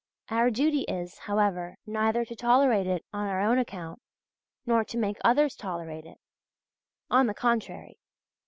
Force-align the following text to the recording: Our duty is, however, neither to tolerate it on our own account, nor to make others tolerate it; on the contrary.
Our 0.29 0.49
duty 0.49 0.81
is, 0.87 1.15
however, 1.19 1.77
neither 1.85 2.25
to 2.25 2.35
tolerate 2.35 2.87
it 2.87 3.05
on 3.13 3.27
our 3.27 3.39
own 3.39 3.59
account, 3.59 4.01
nor 4.65 4.83
to 4.83 4.97
make 4.97 5.17
others 5.23 5.55
tolerate 5.55 6.05
it; 6.07 6.17
on 7.11 7.27
the 7.27 7.35
contrary. 7.35 7.99